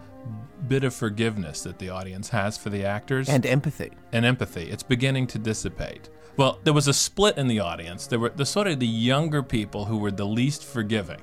bit 0.67 0.84
of 0.84 0.94
forgiveness 0.94 1.62
that 1.62 1.79
the 1.79 1.89
audience 1.89 2.29
has 2.29 2.58
for 2.58 2.70
the 2.70 2.84
actors 2.84 3.29
And 3.29 3.46
empathy. 3.46 3.91
and 4.12 4.25
empathy. 4.25 4.63
It's 4.70 4.84
beginning 4.84 5.27
to 5.27 5.39
dissipate. 5.39 6.10
Well, 6.36 6.60
there 6.63 6.74
was 6.74 6.88
a 6.88 6.94
split 6.94 7.38
in 7.38 7.48
the 7.48 7.60
audience. 7.60 8.08
There 8.08 8.20
were 8.20 8.29
the 8.29 8.46
sort 8.46 8.67
of 8.67 8.79
the 8.79 8.88
younger 8.88 9.41
people 9.41 9.86
who 9.86 9.98
were 9.98 10.12
the 10.12 10.25
least 10.25 10.63
forgiving. 10.65 11.22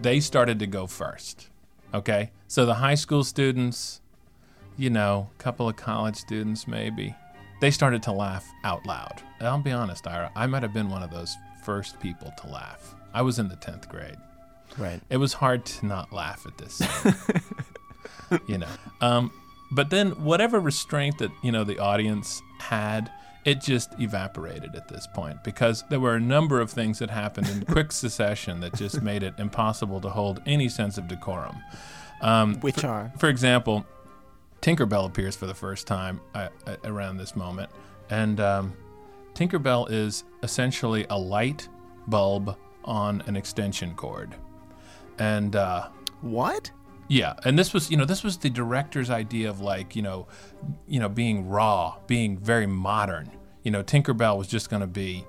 They 0.00 0.20
started 0.20 0.58
to 0.60 0.66
go 0.66 0.86
first. 0.86 1.48
Okay? 1.92 2.30
So 2.46 2.64
the 2.66 2.74
high 2.74 2.94
school 2.94 3.24
students, 3.24 4.00
you 4.76 4.90
know, 4.90 5.30
a 5.38 5.42
couple 5.42 5.68
of 5.68 5.76
college 5.76 6.16
students 6.16 6.66
maybe, 6.66 7.14
they 7.60 7.70
started 7.70 8.02
to 8.04 8.12
laugh 8.12 8.46
out 8.64 8.84
loud. 8.86 9.22
And 9.38 9.48
I'll 9.48 9.58
be 9.58 9.72
honest, 9.72 10.06
Ira, 10.06 10.30
I 10.36 10.46
might 10.46 10.62
have 10.62 10.74
been 10.74 10.88
one 10.88 11.02
of 11.02 11.10
those 11.10 11.36
first 11.64 11.98
people 12.00 12.32
to 12.42 12.48
laugh. 12.48 12.94
I 13.14 13.22
was 13.22 13.38
in 13.38 13.48
the 13.48 13.56
10th 13.56 13.88
grade. 13.88 14.16
Right. 14.78 15.00
It 15.08 15.16
was 15.16 15.32
hard 15.32 15.64
to 15.64 15.86
not 15.86 16.12
laugh 16.12 16.46
at 16.46 16.58
this. 16.58 16.82
you 18.46 18.58
know. 18.58 18.68
Um, 19.00 19.32
but 19.70 19.90
then 19.90 20.10
whatever 20.22 20.60
restraint 20.60 21.18
that 21.18 21.30
you 21.42 21.50
know 21.50 21.64
the 21.64 21.78
audience 21.78 22.42
had, 22.58 23.10
it 23.44 23.60
just 23.60 23.98
evaporated 23.98 24.74
at 24.74 24.88
this 24.88 25.06
point 25.14 25.42
because 25.44 25.84
there 25.88 26.00
were 26.00 26.16
a 26.16 26.20
number 26.20 26.60
of 26.60 26.70
things 26.70 26.98
that 26.98 27.10
happened 27.10 27.48
in 27.48 27.64
quick 27.64 27.92
succession 27.92 28.60
that 28.60 28.74
just 28.74 29.02
made 29.02 29.22
it 29.22 29.34
impossible 29.38 30.00
to 30.00 30.08
hold 30.10 30.42
any 30.46 30.68
sense 30.68 30.98
of 30.98 31.08
decorum. 31.08 31.56
Um, 32.20 32.60
Which 32.60 32.84
are 32.84 33.12
for 33.18 33.28
example, 33.28 33.86
Tinkerbell 34.66 35.06
appears 35.06 35.36
for 35.36 35.46
the 35.46 35.54
first 35.54 35.86
time 35.86 36.20
uh, 36.34 36.48
uh, 36.66 36.74
around 36.82 37.18
this 37.18 37.36
moment, 37.36 37.70
and 38.10 38.40
um, 38.40 38.72
Tinkerbell 39.32 39.88
is 39.88 40.24
essentially 40.42 41.06
a 41.08 41.16
light 41.16 41.68
bulb 42.08 42.56
on 42.84 43.22
an 43.28 43.36
extension 43.36 43.94
cord, 43.94 44.34
and 45.20 45.54
uh, 45.54 45.88
what? 46.20 46.72
yeah, 47.08 47.34
and 47.44 47.56
this 47.56 47.72
was 47.72 47.90
you 47.90 47.96
know 47.96 48.04
this 48.04 48.24
was 48.24 48.38
the 48.38 48.50
director's 48.50 49.08
idea 49.08 49.48
of 49.48 49.60
like 49.60 49.94
you 49.94 50.02
know, 50.02 50.26
you 50.88 50.98
know 50.98 51.08
being 51.08 51.48
raw, 51.48 51.96
being 52.06 52.36
very 52.36 52.66
modern. 52.66 53.30
You 53.62 53.70
know, 53.70 53.82
Tinkerbell 53.82 54.36
was 54.36 54.48
just 54.48 54.68
going 54.70 54.80
to 54.80 54.86
be, 54.86 55.24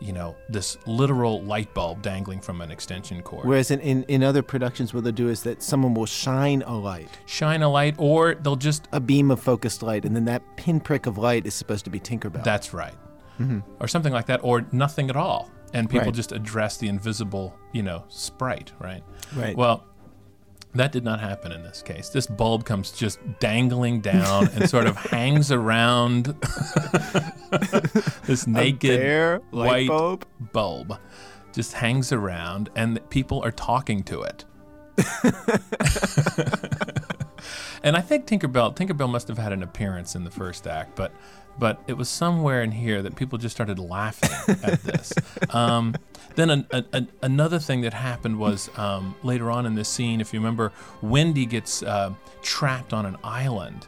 you 0.00 0.12
know, 0.12 0.36
this 0.48 0.76
literal 0.86 1.42
light 1.42 1.72
bulb 1.74 2.02
dangling 2.02 2.40
from 2.40 2.60
an 2.60 2.70
extension 2.70 3.22
cord. 3.22 3.46
Whereas 3.46 3.70
in, 3.70 3.80
in, 3.80 4.02
in 4.04 4.22
other 4.22 4.42
productions, 4.42 4.92
what 4.92 5.04
they'll 5.04 5.12
do 5.12 5.28
is 5.28 5.42
that 5.44 5.62
someone 5.62 5.94
will 5.94 6.06
shine 6.06 6.62
a 6.62 6.76
light, 6.78 7.08
Shine 7.26 7.62
a 7.62 7.68
light, 7.68 7.94
or 7.98 8.34
they'll 8.34 8.56
just 8.56 8.88
a 8.92 9.00
beam 9.00 9.30
of 9.30 9.40
focused 9.40 9.82
light, 9.82 10.04
and 10.04 10.14
then 10.14 10.24
that 10.26 10.42
pinprick 10.56 11.06
of 11.06 11.16
light 11.18 11.46
is 11.46 11.54
supposed 11.54 11.84
to 11.84 11.90
be 11.90 12.00
Tinkerbell. 12.00 12.44
That's 12.44 12.74
right. 12.74 12.94
Mm-hmm. 13.40 13.60
Or 13.80 13.88
something 13.88 14.12
like 14.12 14.26
that, 14.26 14.40
or 14.42 14.66
nothing 14.72 15.10
at 15.10 15.16
all. 15.16 15.50
And 15.72 15.90
people 15.90 16.06
Right. 16.06 16.14
just 16.14 16.30
address 16.30 16.76
the 16.76 16.86
invisible, 16.88 17.56
you 17.72 17.82
know, 17.82 18.04
sprite, 18.08 18.72
right? 18.78 19.02
Right. 19.34 19.56
Well, 19.56 19.84
that 20.74 20.92
did 20.92 21.04
not 21.04 21.20
happen 21.20 21.52
in 21.52 21.62
this 21.62 21.82
case. 21.82 22.08
This 22.08 22.26
bulb 22.26 22.64
comes 22.64 22.90
just 22.90 23.20
dangling 23.38 24.00
down 24.00 24.48
and 24.54 24.68
sort 24.68 24.86
of 24.86 24.96
hangs 24.96 25.52
around 25.52 26.24
this 28.26 28.46
naked 28.46 28.98
bare 28.98 29.38
white 29.50 29.88
bulb? 29.88 30.26
bulb. 30.52 30.98
Just 31.52 31.74
hangs 31.74 32.10
around, 32.12 32.70
and 32.74 32.98
people 33.10 33.40
are 33.44 33.52
talking 33.52 34.02
to 34.04 34.22
it. 34.22 34.44
and 37.84 37.96
I 37.96 38.00
think 38.00 38.26
Tinkerbell 38.26 38.74
Tinkerbell 38.76 39.08
must 39.08 39.28
have 39.28 39.38
had 39.38 39.52
an 39.52 39.62
appearance 39.62 40.16
in 40.16 40.24
the 40.24 40.30
first 40.30 40.66
act, 40.66 40.96
but 40.96 41.12
but 41.58 41.80
it 41.86 41.92
was 41.92 42.08
somewhere 42.08 42.62
in 42.62 42.72
here 42.72 43.02
that 43.02 43.14
people 43.14 43.38
just 43.38 43.54
started 43.54 43.78
laughing 43.78 44.56
at 44.64 44.82
this. 44.82 45.12
Um, 45.50 45.94
then 46.36 46.50
an, 46.50 46.66
an, 46.72 46.84
an- 46.92 47.08
another 47.22 47.58
thing 47.58 47.80
that 47.82 47.94
happened 47.94 48.38
was 48.38 48.70
um, 48.78 49.14
later 49.22 49.50
on 49.50 49.66
in 49.66 49.74
this 49.74 49.88
scene, 49.88 50.20
if 50.20 50.32
you 50.34 50.40
remember, 50.40 50.72
Wendy 51.02 51.46
gets 51.46 51.82
uh, 51.82 52.12
trapped 52.42 52.92
on 52.92 53.06
an 53.06 53.16
island, 53.24 53.86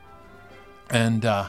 and 0.90 1.24
uh, 1.24 1.48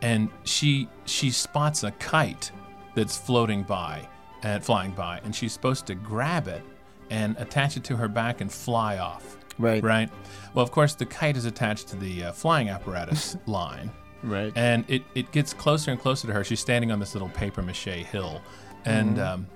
and 0.00 0.28
she 0.44 0.88
she 1.04 1.30
spots 1.30 1.84
a 1.84 1.90
kite 1.92 2.50
that's 2.94 3.16
floating 3.16 3.62
by 3.62 4.08
and 4.42 4.64
flying 4.64 4.90
by, 4.92 5.20
and 5.24 5.34
she's 5.34 5.52
supposed 5.52 5.86
to 5.86 5.94
grab 5.94 6.48
it 6.48 6.62
and 7.10 7.36
attach 7.38 7.76
it 7.76 7.84
to 7.84 7.96
her 7.96 8.08
back 8.08 8.40
and 8.40 8.50
fly 8.50 8.98
off. 8.98 9.36
Right. 9.58 9.82
Right. 9.82 10.10
Well, 10.54 10.62
of 10.64 10.70
course, 10.72 10.94
the 10.94 11.06
kite 11.06 11.36
is 11.36 11.44
attached 11.44 11.88
to 11.88 11.96
the 11.96 12.24
uh, 12.24 12.32
flying 12.32 12.68
apparatus 12.70 13.36
line, 13.46 13.90
Right. 14.22 14.52
and 14.56 14.84
it, 14.88 15.02
it 15.14 15.30
gets 15.30 15.52
closer 15.54 15.90
and 15.90 16.00
closer 16.00 16.26
to 16.26 16.32
her. 16.32 16.42
She's 16.42 16.60
standing 16.60 16.90
on 16.90 16.98
this 16.98 17.14
little 17.14 17.28
paper 17.28 17.62
mache 17.62 17.84
hill, 17.84 18.40
and 18.84 19.18
um, 19.20 19.46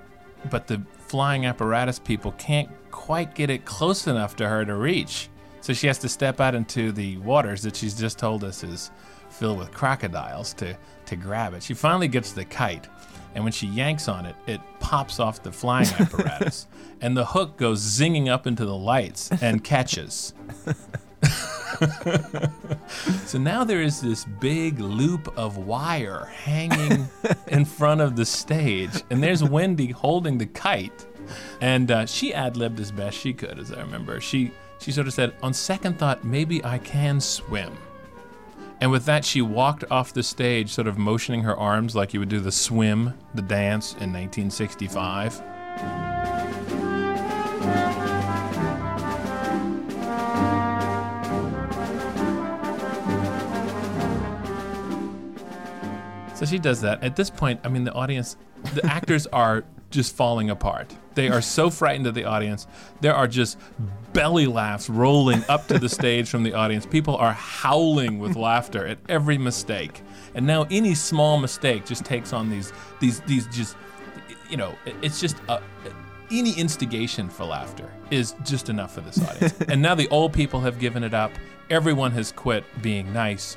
but 0.51 0.67
the 0.67 0.83
flying 1.07 1.47
apparatus 1.47 1.99
people 1.99 2.33
can't 2.33 2.69
quite 2.91 3.35
get 3.35 3.51
it 3.51 3.65
close 3.65 4.07
enough 4.07 4.37
to 4.37 4.49
her 4.49 4.65
to 4.65 4.75
reach. 4.75 5.29
So 5.61 5.73
she 5.73 5.87
has 5.87 5.99
to 5.99 6.09
step 6.09 6.41
out 6.41 6.55
into 6.55 6.93
the 6.93 7.17
waters 7.19 7.63
that 7.63 7.77
she's 7.77 7.99
just 7.99 8.19
told 8.19 8.45
us 8.45 8.63
is 8.63 8.91
filled 9.31 9.59
with 9.59 9.73
crocodiles 9.73 10.53
to 10.55 10.77
to 11.07 11.17
grab 11.17 11.55
it. 11.55 11.63
She 11.63 11.75
finally 11.75 12.09
gets 12.09 12.33
the 12.33 12.45
kite, 12.45 12.89
and 13.35 13.45
when 13.45 13.53
she 13.53 13.67
yanks 13.67 14.09
on 14.09 14.27
it, 14.27 14.35
it 14.47 14.61
pops 14.81 15.21
off 15.21 15.43
the 15.43 15.53
flying 15.53 15.87
apparatus, 15.99 16.67
and 17.01 17.17
the 17.17 17.25
hook 17.25 17.57
goes 17.57 17.81
zinging 17.81 18.29
up 18.29 18.47
into 18.47 18.65
the 18.65 18.77
lights 18.77 19.31
and 19.41 19.63
catches. 19.63 20.35
So 23.27 23.39
now 23.39 23.65
there 23.65 23.83
is 23.83 24.01
this 24.01 24.25
big 24.25 24.79
loop 24.79 25.37
of 25.37 25.57
wire 25.59 26.27
hanging 26.27 27.09
in 27.49 27.65
front 27.65 28.01
of 28.01 28.15
the 28.15 28.25
stage, 28.25 29.03
and 29.11 29.21
there's 29.23 29.43
Wendy 29.43 29.91
holding 29.91 30.39
the 30.39 30.47
kite, 30.47 31.07
and 31.61 31.91
uh, 31.91 32.07
she 32.07 32.33
ad 32.33 32.57
libbed 32.57 32.79
as 32.79 32.93
best 32.93 33.19
she 33.19 33.33
could, 33.33 33.59
as 33.59 33.73
I 33.73 33.81
remember. 33.81 34.21
She 34.21 34.53
she 34.79 34.93
sort 34.93 35.09
of 35.09 35.13
said, 35.13 35.35
"On 35.43 35.53
second 35.53 35.99
thought, 35.99 36.25
maybe 36.25 36.65
I 36.65 36.79
can 36.79 37.21
swim." 37.21 37.77
And 38.81 38.91
with 38.91 39.05
that, 39.07 39.25
she 39.25 39.43
walked 39.43 39.85
off 39.91 40.13
the 40.13 40.23
stage, 40.23 40.71
sort 40.71 40.87
of 40.87 40.99
motioning 40.99 41.43
her 41.43 41.57
arms 41.57 41.97
like 41.97 42.15
you 42.15 42.21
would 42.21 42.29
do 42.29 42.41
the 42.41 42.53
swim, 42.53 43.15
the 43.35 43.43
dance 43.43 43.93
in 43.95 44.13
1965. 44.13 45.43
So 56.37 56.45
she 56.45 56.59
does 56.59 56.83
that. 56.83 57.03
At 57.03 57.17
this 57.17 57.31
point, 57.31 57.61
I 57.65 57.69
mean, 57.69 57.85
the 57.85 57.95
audience, 57.95 58.37
the 58.75 58.85
actors 58.93 59.27
are 59.29 59.65
just 59.91 60.15
falling 60.15 60.51
apart. 60.51 60.95
They 61.15 61.31
are 61.31 61.41
so 61.41 61.71
frightened 61.71 62.07
of 62.07 62.15
the 62.15 62.25
audience. 62.25 62.67
There 63.01 63.15
are 63.15 63.27
just 63.27 63.57
belly 64.13 64.47
laughs 64.47 64.91
rolling 64.91 65.43
up 65.49 65.67
to 65.69 65.79
the 65.79 65.89
stage 65.89 66.29
from 66.29 66.43
the 66.43 66.53
audience. 66.53 66.85
People 66.85 67.17
are 67.17 67.33
howling 67.33 68.19
with 68.19 68.37
laughter 68.49 68.87
at 68.87 68.99
every 69.09 69.39
mistake. 69.39 70.03
And 70.35 70.47
now 70.47 70.67
any 70.71 70.95
small 70.95 71.39
mistake 71.39 71.87
just 71.87 72.05
takes 72.05 72.35
on 72.35 72.51
these, 72.51 72.71
these, 73.01 73.21
these 73.21 73.47
just, 73.47 73.75
you 74.51 74.59
know, 74.59 74.77
it's 75.01 75.19
just 75.19 75.37
a, 75.49 75.63
any 76.31 76.53
instigation 76.53 77.31
for 77.31 77.45
laughter 77.45 77.91
is 78.11 78.35
just 78.45 78.69
enough 78.69 78.95
for 78.95 79.01
this 79.01 79.23
audience. 79.23 79.55
and 79.69 79.81
now 79.81 79.95
the 79.95 80.09
old 80.09 80.35
people 80.35 80.61
have 80.61 80.79
given 80.79 81.03
it 81.03 81.15
up. 81.15 81.33
Everyone 81.71 82.13
has 82.13 82.31
quit 82.31 82.65
being 82.83 83.13
nice. 83.13 83.57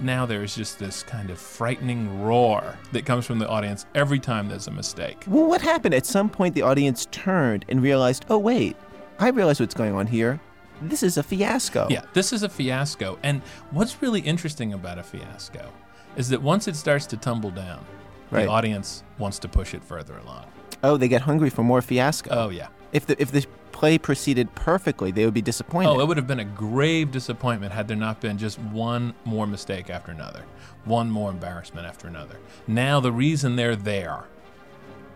Now 0.00 0.26
there's 0.26 0.54
just 0.56 0.78
this 0.78 1.02
kind 1.02 1.30
of 1.30 1.38
frightening 1.38 2.22
roar 2.22 2.76
that 2.92 3.04
comes 3.06 3.26
from 3.26 3.38
the 3.38 3.48
audience 3.48 3.86
every 3.94 4.18
time 4.20 4.48
there's 4.48 4.66
a 4.66 4.70
mistake. 4.70 5.24
Well, 5.26 5.46
what 5.46 5.60
happened? 5.60 5.94
At 5.94 6.06
some 6.06 6.28
point, 6.28 6.54
the 6.54 6.62
audience 6.62 7.06
turned 7.10 7.64
and 7.68 7.82
realized, 7.82 8.24
oh, 8.28 8.38
wait, 8.38 8.76
I 9.18 9.28
realize 9.30 9.60
what's 9.60 9.74
going 9.74 9.94
on 9.94 10.06
here. 10.06 10.40
This 10.82 11.02
is 11.02 11.16
a 11.16 11.22
fiasco. 11.22 11.86
Yeah, 11.90 12.02
this 12.12 12.32
is 12.32 12.42
a 12.42 12.48
fiasco. 12.48 13.18
And 13.22 13.40
what's 13.70 14.02
really 14.02 14.20
interesting 14.20 14.72
about 14.74 14.98
a 14.98 15.02
fiasco 15.02 15.72
is 16.16 16.28
that 16.28 16.42
once 16.42 16.68
it 16.68 16.76
starts 16.76 17.06
to 17.06 17.16
tumble 17.16 17.50
down, 17.50 17.84
Right. 18.30 18.44
the 18.46 18.50
audience 18.50 19.04
wants 19.18 19.38
to 19.40 19.48
push 19.48 19.72
it 19.72 19.84
further 19.84 20.18
along. 20.18 20.46
Oh, 20.82 20.96
they 20.96 21.06
get 21.08 21.22
hungry 21.22 21.48
for 21.48 21.62
more 21.62 21.80
fiasco. 21.80 22.30
Oh, 22.32 22.48
yeah. 22.50 22.68
If 22.92 23.06
the 23.06 23.20
if 23.22 23.30
the 23.30 23.46
play 23.76 23.98
proceeded 23.98 24.54
perfectly, 24.54 25.10
they 25.10 25.26
would 25.26 25.34
be 25.34 25.42
disappointed. 25.42 25.90
Oh, 25.90 26.00
it 26.00 26.08
would 26.08 26.16
have 26.16 26.26
been 26.26 26.40
a 26.40 26.46
grave 26.46 27.10
disappointment 27.10 27.74
had 27.74 27.86
there 27.86 27.96
not 27.96 28.22
been 28.22 28.38
just 28.38 28.58
one 28.58 29.12
more 29.26 29.46
mistake 29.46 29.90
after 29.90 30.10
another, 30.10 30.44
one 30.86 31.10
more 31.10 31.30
embarrassment 31.30 31.86
after 31.86 32.08
another. 32.08 32.38
Now, 32.66 33.00
the 33.00 33.12
reason 33.12 33.54
they're 33.54 33.76
there 33.76 34.24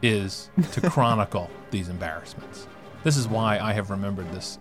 is 0.02 0.50
to 0.72 0.80
chronicle 0.90 1.48
these 1.70 1.88
embarrassments. 1.88 2.66
This 3.02 3.16
is 3.16 3.26
why 3.26 3.58
I 3.58 3.72
have 3.72 3.88
remembered 3.88 4.30
this 4.30 4.58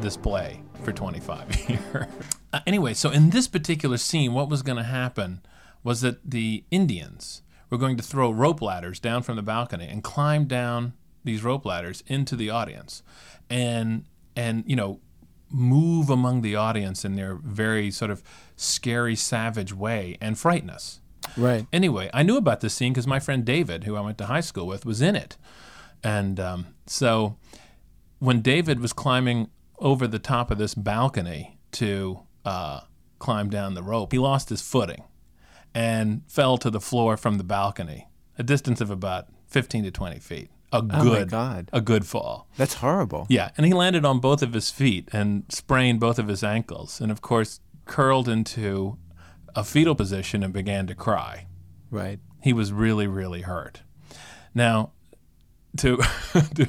this 0.00 0.16
play 0.16 0.60
for 0.82 0.92
25 0.92 1.68
years. 1.70 2.06
Uh, 2.52 2.60
anyway, 2.66 2.92
so 2.92 3.10
in 3.10 3.30
this 3.30 3.46
particular 3.46 3.98
scene, 3.98 4.32
what 4.32 4.48
was 4.48 4.62
going 4.62 4.76
to 4.76 4.82
happen 4.82 5.42
was 5.84 6.00
that 6.00 6.28
the 6.28 6.64
Indians 6.72 7.42
were 7.70 7.78
going 7.78 7.96
to 7.96 8.02
throw 8.02 8.32
rope 8.32 8.60
ladders 8.60 8.98
down 8.98 9.22
from 9.22 9.36
the 9.36 9.42
balcony 9.42 9.86
and 9.86 10.02
climb 10.02 10.46
down 10.46 10.92
these 11.24 11.42
rope 11.42 11.64
ladders 11.64 12.02
into 12.06 12.36
the 12.36 12.50
audience, 12.50 13.02
and 13.50 14.04
and 14.36 14.64
you 14.66 14.76
know 14.76 15.00
move 15.50 16.10
among 16.10 16.42
the 16.42 16.54
audience 16.54 17.04
in 17.04 17.14
their 17.16 17.34
very 17.36 17.90
sort 17.90 18.10
of 18.10 18.22
scary, 18.56 19.16
savage 19.16 19.72
way 19.72 20.16
and 20.20 20.38
frighten 20.38 20.70
us. 20.70 21.00
right. 21.36 21.66
Anyway, 21.72 22.10
I 22.12 22.22
knew 22.22 22.36
about 22.36 22.60
this 22.60 22.74
scene 22.74 22.92
because 22.92 23.06
my 23.06 23.18
friend 23.18 23.44
David, 23.44 23.84
who 23.84 23.96
I 23.96 24.00
went 24.00 24.18
to 24.18 24.26
high 24.26 24.40
school 24.40 24.66
with, 24.66 24.84
was 24.84 25.00
in 25.00 25.16
it. 25.16 25.36
And 26.02 26.38
um, 26.38 26.66
so 26.86 27.36
when 28.18 28.40
David 28.40 28.80
was 28.80 28.92
climbing 28.92 29.48
over 29.78 30.06
the 30.06 30.18
top 30.18 30.50
of 30.50 30.58
this 30.58 30.74
balcony 30.74 31.58
to 31.72 32.20
uh, 32.44 32.80
climb 33.18 33.50
down 33.50 33.74
the 33.74 33.82
rope, 33.82 34.12
he 34.12 34.18
lost 34.18 34.48
his 34.48 34.62
footing 34.62 35.04
and 35.74 36.22
fell 36.28 36.58
to 36.58 36.70
the 36.70 36.80
floor 36.80 37.16
from 37.16 37.38
the 37.38 37.44
balcony, 37.44 38.08
a 38.38 38.42
distance 38.42 38.80
of 38.80 38.90
about 38.90 39.28
15 39.48 39.84
to 39.84 39.90
20 39.90 40.18
feet. 40.18 40.50
A 40.70 40.78
oh 40.78 40.82
my 40.82 41.02
good, 41.02 41.30
God. 41.30 41.70
a 41.72 41.80
good 41.80 42.06
fall. 42.06 42.46
That's 42.58 42.74
horrible. 42.74 43.26
Yeah, 43.30 43.50
and 43.56 43.64
he 43.64 43.72
landed 43.72 44.04
on 44.04 44.20
both 44.20 44.42
of 44.42 44.52
his 44.52 44.70
feet 44.70 45.08
and 45.12 45.44
sprained 45.48 45.98
both 45.98 46.18
of 46.18 46.28
his 46.28 46.44
ankles, 46.44 47.00
and 47.00 47.10
of 47.10 47.22
course 47.22 47.60
curled 47.86 48.28
into 48.28 48.98
a 49.54 49.64
fetal 49.64 49.94
position 49.94 50.42
and 50.42 50.52
began 50.52 50.86
to 50.86 50.94
cry. 50.94 51.46
Right. 51.90 52.20
He 52.42 52.52
was 52.52 52.72
really, 52.72 53.06
really 53.06 53.42
hurt. 53.42 53.82
Now, 54.54 54.92
to 55.78 55.96
to, 56.54 56.68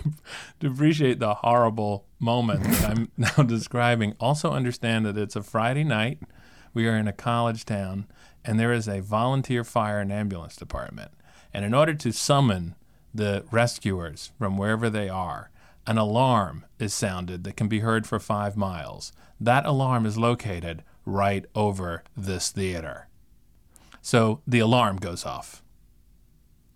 to 0.60 0.68
appreciate 0.68 1.20
the 1.20 1.36
horrible 1.36 2.08
moment 2.20 2.64
that 2.64 2.90
I'm 2.90 3.12
now 3.18 3.44
describing, 3.44 4.16
also 4.20 4.52
understand 4.52 5.06
that 5.06 5.18
it's 5.18 5.36
a 5.36 5.44
Friday 5.44 5.84
night. 5.84 6.20
We 6.74 6.88
are 6.88 6.96
in 6.96 7.08
a 7.08 7.14
college 7.14 7.66
town, 7.66 8.08
and 8.46 8.60
there 8.60 8.72
is 8.72 8.88
a 8.88 9.02
volunteer 9.02 9.64
fire 9.64 10.00
and 10.00 10.12
ambulance 10.12 10.56
department. 10.56 11.12
And 11.54 11.66
in 11.66 11.74
order 11.74 11.94
to 11.96 12.12
summon 12.12 12.76
the 13.14 13.46
rescuers 13.52 14.32
from 14.38 14.58
wherever 14.58 14.90
they 14.90 15.10
are, 15.10 15.50
an 15.88 15.98
alarm 15.98 16.66
is 16.78 16.94
sounded 16.94 17.44
that 17.44 17.58
can 17.58 17.68
be 17.68 17.80
heard 17.80 18.06
for 18.06 18.20
five 18.20 18.56
miles. 18.56 19.12
That 19.40 19.66
alarm 19.66 20.06
is 20.06 20.18
located 20.18 20.84
right 21.06 21.46
over 21.56 22.04
this 22.16 22.52
theater. 22.52 23.08
So 24.02 24.42
the 24.46 24.60
alarm 24.60 24.98
goes 24.98 25.26
off. 25.26 25.64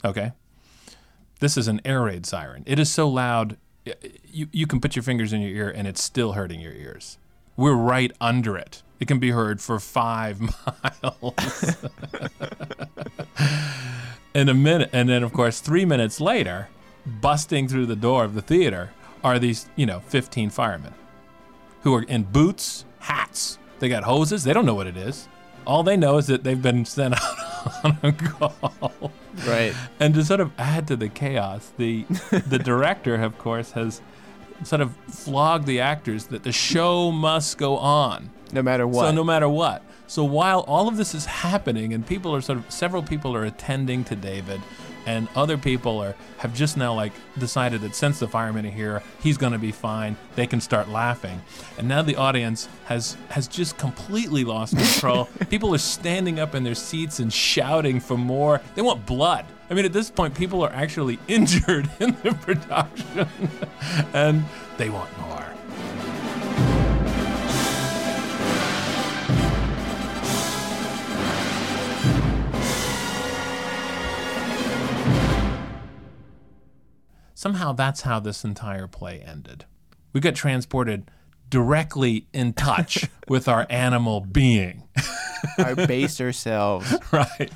Okay? 0.04 0.32
This 1.40 1.58
is 1.58 1.68
an 1.68 1.82
air 1.86 2.04
raid 2.04 2.26
siren. 2.26 2.64
It 2.66 2.80
is 2.80 2.92
so 2.92 3.08
loud, 3.08 3.58
you, 4.26 4.48
you 4.52 4.66
can 4.66 4.80
put 4.80 4.96
your 4.96 5.04
fingers 5.04 5.34
in 5.34 5.42
your 5.42 5.52
ear 5.52 5.70
and 5.70 5.88
it's 5.88 6.02
still 6.02 6.34
hurting 6.34 6.60
your 6.60 6.74
ears. 6.74 7.18
We're 7.56 7.76
right 7.76 8.12
under 8.20 8.58
it. 8.58 8.82
It 9.00 9.08
can 9.08 9.20
be 9.20 9.32
heard 9.32 9.62
for 9.62 9.80
five 9.80 10.42
miles. 11.04 11.76
in 14.34 14.50
a 14.50 14.54
minute. 14.54 14.90
And 14.94 15.10
then, 15.10 15.24
of 15.24 15.34
course, 15.34 15.60
three 15.60 15.86
minutes 15.86 16.20
later, 16.20 16.70
busting 17.06 17.68
through 17.68 17.86
the 17.86 17.96
door 17.96 18.24
of 18.24 18.34
the 18.34 18.42
theater 18.42 18.92
are 19.24 19.40
these, 19.40 19.68
you 19.76 19.86
know, 19.86 20.00
15 20.08 20.50
firemen 20.50 20.94
who 21.82 21.94
are 21.94 22.04
in 22.04 22.24
boots, 22.24 22.86
hats. 23.00 23.58
They 23.80 23.90
got 23.90 24.04
hoses. 24.04 24.44
They 24.44 24.54
don't 24.54 24.66
know 24.66 24.76
what 24.76 24.88
it 24.88 24.98
is. 24.98 25.28
All 25.66 25.84
they 25.84 25.96
know 25.98 26.18
is 26.18 26.28
that 26.28 26.44
they've 26.44 26.62
been 26.62 26.86
sent 26.86 27.16
out 27.22 27.86
on 27.86 27.98
a 28.04 28.12
call. 28.12 29.12
Right. 29.46 29.74
And 30.00 30.14
to 30.14 30.24
sort 30.24 30.40
of 30.40 30.52
add 30.58 30.88
to 30.88 30.96
the 30.96 31.10
chaos, 31.10 31.72
the 31.78 32.06
the 32.48 32.60
director, 32.64 33.16
of 33.16 33.38
course, 33.38 33.72
has 33.72 34.02
sort 34.64 34.82
of 34.82 34.96
flogged 35.08 35.66
the 35.66 35.80
actors 35.80 36.28
that 36.28 36.44
the 36.44 36.52
show 36.52 37.12
must 37.12 37.58
go 37.58 37.78
on. 37.78 38.30
No 38.52 38.62
matter 38.62 38.88
what. 38.88 39.06
So 39.06 39.12
no 39.12 39.24
matter 39.24 39.50
what. 39.50 39.84
So 40.14 40.24
while 40.24 40.60
all 40.68 40.88
of 40.88 40.96
this 40.96 41.16
is 41.16 41.26
happening 41.26 41.92
and 41.92 42.06
people 42.06 42.36
are 42.36 42.42
sort 42.42 42.60
of 42.60 42.72
several 42.72 43.02
people 43.02 43.36
are 43.36 43.46
attending 43.46 44.04
to 44.04 44.16
David 44.16 44.62
and 45.08 45.28
other 45.36 45.58
people 45.58 45.98
are 46.04 46.14
have 46.38 46.54
just 46.54 46.78
now 46.78 46.94
like 46.94 47.14
decided 47.40 47.82
that 47.82 47.96
since 47.96 48.20
the 48.20 48.28
firemen 48.28 48.68
are 48.68 48.70
here, 48.70 49.02
he's 49.24 49.40
going 49.40 49.54
to 49.54 49.58
be 49.58 49.72
fine. 49.72 50.16
They 50.36 50.46
can 50.46 50.62
start 50.62 50.88
laughing. 50.88 51.42
And 51.80 51.88
now 51.88 52.04
the 52.04 52.16
audience 52.16 52.70
has 52.86 53.18
has 53.30 53.48
just 53.48 53.80
completely 53.80 54.44
lost 54.44 54.78
control. 54.78 55.30
people 55.50 55.74
are 55.74 55.80
standing 55.80 56.40
up 56.40 56.54
in 56.54 56.64
their 56.64 56.76
seats 56.76 57.20
and 57.20 57.34
shouting 57.34 58.00
for 58.00 58.16
more. 58.16 58.62
They 58.76 58.84
want 58.84 59.08
blood. 59.08 59.48
I 59.72 59.74
mean, 59.74 59.86
at 59.86 59.94
this 59.94 60.12
point, 60.12 60.36
people 60.36 60.64
are 60.64 60.72
actually 60.72 61.18
injured 61.28 61.90
in 62.00 62.16
the 62.22 62.38
production, 62.40 63.28
and 64.14 64.46
they 64.78 64.90
want 64.90 65.10
more. 65.22 65.54
Somehow 77.44 77.74
that's 77.74 78.04
how 78.04 78.22
this 78.22 78.46
entire 78.46 78.88
play 78.88 79.20
ended. 79.20 79.66
We 80.14 80.22
got 80.22 80.34
transported 80.34 81.12
directly 81.50 82.26
in 82.32 82.54
touch 82.54 83.10
with 83.28 83.50
our 83.50 83.68
animal 83.70 84.22
being. 84.22 84.84
Our 85.58 85.76
baser 85.76 86.32
selves. 86.32 86.96
right. 87.12 87.52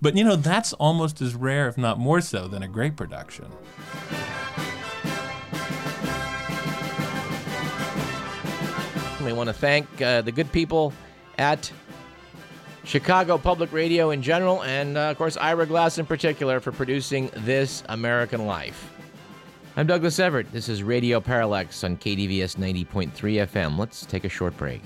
But 0.00 0.16
you 0.16 0.22
know, 0.22 0.36
that's 0.36 0.74
almost 0.74 1.20
as 1.20 1.34
rare, 1.34 1.66
if 1.66 1.76
not 1.76 1.98
more 1.98 2.20
so, 2.20 2.46
than 2.46 2.62
a 2.62 2.68
great 2.68 2.94
production. 2.94 3.46
We 9.24 9.32
want 9.32 9.48
to 9.48 9.54
thank 9.54 10.00
uh, 10.00 10.22
the 10.22 10.30
good 10.30 10.52
people 10.52 10.92
at 11.36 11.72
Chicago 12.84 13.38
Public 13.38 13.72
Radio 13.72 14.10
in 14.10 14.22
general, 14.22 14.62
and 14.62 14.96
uh, 14.96 15.10
of 15.10 15.18
course, 15.18 15.36
Ira 15.36 15.66
Glass 15.66 15.98
in 15.98 16.06
particular, 16.06 16.60
for 16.60 16.70
producing 16.70 17.28
This 17.34 17.82
American 17.88 18.46
Life. 18.46 18.92
I'm 19.78 19.86
Douglas 19.86 20.18
Everett. 20.18 20.50
This 20.52 20.70
is 20.70 20.82
Radio 20.82 21.20
Parallax 21.20 21.84
on 21.84 21.98
KDVS 21.98 22.56
90.3 22.56 23.12
FM. 23.12 23.76
Let's 23.76 24.06
take 24.06 24.24
a 24.24 24.28
short 24.30 24.56
break. 24.56 24.80